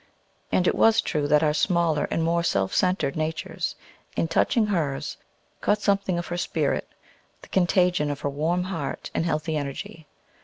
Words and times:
And 0.51 0.65
it 0.67 0.73
was 0.73 0.99
true 0.99 1.27
that 1.27 1.43
our 1.43 1.53
smaller 1.53 2.07
and 2.09 2.23
more 2.23 2.41
self 2.41 2.73
centred 2.73 3.15
natures 3.15 3.75
in 4.15 4.27
touching 4.29 4.65
hers 4.65 5.17
caught 5.61 5.83
something 5.83 6.17
of 6.17 6.25
her 6.29 6.37
spirit, 6.39 6.89
the 7.43 7.49
contagion 7.49 8.09
of 8.09 8.21
her 8.21 8.29
warm 8.31 8.63
heart 8.63 9.11
and 9.13 9.27
healthy 9.27 9.55
energy. 9.55 10.07